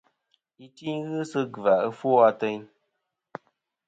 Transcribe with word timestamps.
Iti 0.65 0.85
ghɨ 1.07 1.19
sɨ 1.31 1.41
gvà 1.53 1.73
ɨfwo 1.89 2.13
ateyn. 2.29 2.61